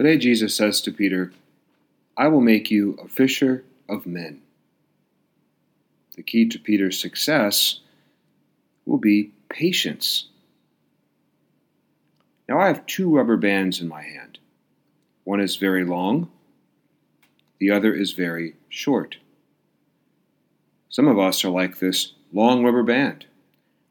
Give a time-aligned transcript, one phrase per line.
[0.00, 1.30] Today, Jesus says to Peter,
[2.16, 4.40] I will make you a fisher of men.
[6.16, 7.80] The key to Peter's success
[8.86, 10.28] will be patience.
[12.48, 14.38] Now, I have two rubber bands in my hand.
[15.24, 16.30] One is very long,
[17.58, 19.18] the other is very short.
[20.88, 23.26] Some of us are like this long rubber band.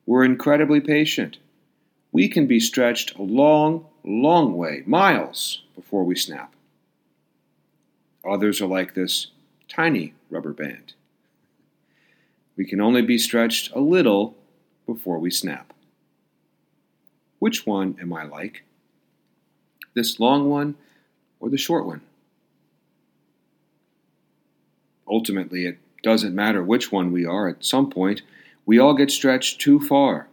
[0.08, 1.38] We're incredibly patient.
[2.12, 6.54] We can be stretched a long, long way, miles, before we snap.
[8.30, 9.28] Others are like this
[9.70, 10.92] tiny rubber band.
[12.58, 14.36] We can only be stretched a little
[14.86, 15.72] before we snap.
[17.40, 18.64] Which one am I like?
[19.94, 20.76] This long one
[21.40, 22.02] or the short one?
[25.08, 27.48] Ultimately, it doesn't matter which one we are.
[27.48, 28.22] At some point,
[28.66, 30.28] we all get stretched too far.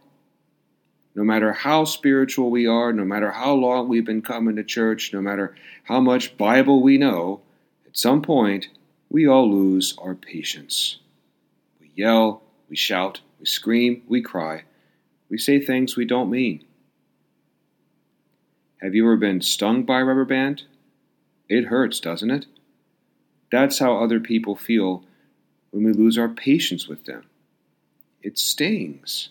[1.17, 5.11] No matter how spiritual we are, no matter how long we've been coming to church,
[5.11, 7.41] no matter how much Bible we know,
[7.87, 8.67] at some point,
[9.09, 10.99] we all lose our patience.
[11.81, 14.65] We yell, we shout, we scream, we cry,
[15.27, 16.63] we say things we don't mean.
[18.79, 20.65] Have you ever been stung by a rubber band?
[21.49, 22.45] It hurts, doesn't it?
[23.51, 25.03] That's how other people feel
[25.71, 27.23] when we lose our patience with them.
[28.21, 29.29] It stings.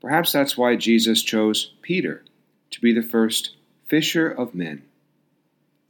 [0.00, 2.22] Perhaps that's why Jesus chose Peter
[2.70, 3.54] to be the first
[3.86, 4.82] fisher of men.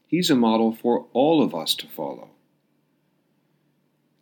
[0.07, 2.31] He's a model for all of us to follow.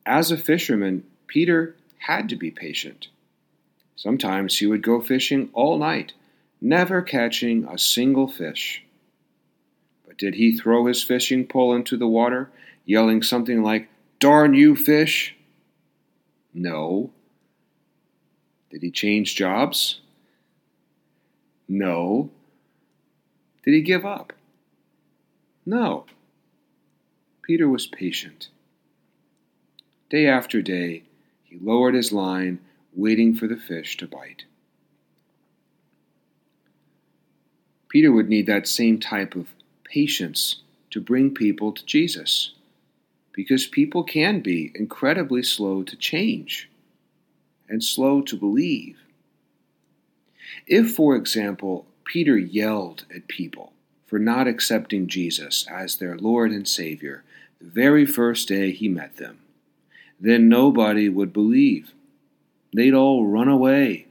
[0.04, 3.08] As a fisherman, Peter had to be patient.
[3.96, 6.12] Sometimes he would go fishing all night,
[6.60, 8.84] never catching a single fish.
[10.06, 12.50] But did he throw his fishing pole into the water,
[12.84, 15.36] yelling something like, Darn you, fish?
[16.52, 17.10] No.
[18.70, 20.00] Did he change jobs?
[21.68, 22.30] No.
[23.64, 24.32] Did he give up?
[25.64, 26.06] No.
[27.42, 28.48] Peter was patient.
[30.10, 31.02] Day after day,
[31.44, 32.60] he lowered his line,
[32.94, 34.44] waiting for the fish to bite.
[37.88, 39.48] Peter would need that same type of
[39.84, 42.54] patience to bring people to Jesus,
[43.32, 46.68] because people can be incredibly slow to change
[47.68, 48.98] and slow to believe.
[50.66, 53.72] If, for example, Peter yelled at people
[54.06, 57.24] for not accepting Jesus as their Lord and Savior
[57.60, 59.38] the very first day he met them,
[60.20, 61.92] then nobody would believe.
[62.72, 64.06] They'd all run away.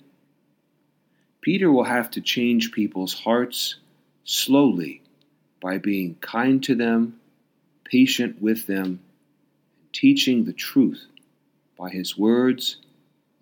[1.41, 3.75] Peter will have to change people's hearts
[4.23, 5.01] slowly
[5.61, 7.19] by being kind to them,
[7.85, 8.99] patient with them,
[9.79, 11.05] and teaching the truth
[11.77, 12.77] by his words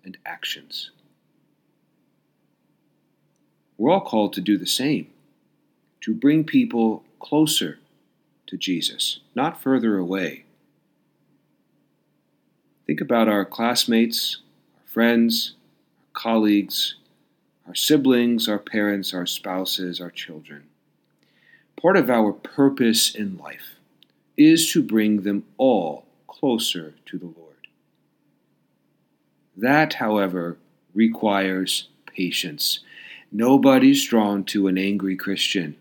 [0.06, 0.90] and actions.
[3.76, 5.08] We're all called to do the same,
[6.00, 7.78] to bring people closer
[8.46, 10.44] to Jesus, not further away.
[12.86, 14.38] Think about our classmates,
[14.76, 15.54] our friends,
[16.00, 16.94] our colleagues,
[17.66, 20.62] our siblings, our parents, our spouses, our children.
[21.82, 23.74] Part of our purpose in life
[24.36, 27.45] is to bring them all closer to the Lord.
[29.56, 30.58] That, however,
[30.94, 32.80] requires patience.
[33.32, 35.76] Nobody's drawn to an angry Christian.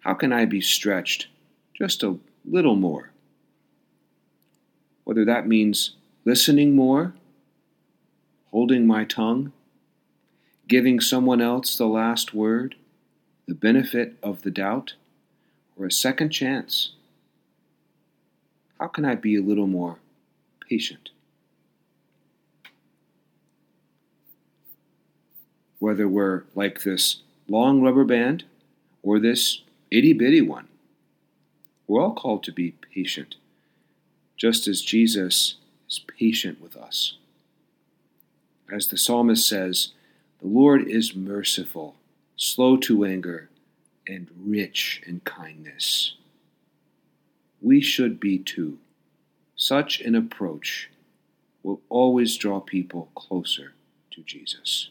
[0.00, 1.26] How can I be stretched
[1.74, 3.10] just a little more?
[5.04, 7.14] Whether that means listening more,
[8.50, 9.52] holding my tongue,
[10.66, 12.74] giving someone else the last word,
[13.46, 14.94] the benefit of the doubt,
[15.76, 16.92] or a second chance
[18.78, 19.98] how can I be a little more
[20.68, 21.10] patient?
[25.78, 28.44] Whether we're like this long rubber band
[29.02, 30.68] or this itty bitty one,
[31.86, 33.36] we're all called to be patient,
[34.36, 35.56] just as Jesus
[35.88, 37.16] is patient with us.
[38.70, 39.92] As the psalmist says,
[40.40, 41.96] the Lord is merciful,
[42.36, 43.48] slow to anger,
[44.06, 46.14] and rich in kindness
[47.60, 48.78] we should be too.
[49.56, 50.90] Such an approach
[51.62, 53.74] will always draw people closer
[54.12, 54.90] to Jesus.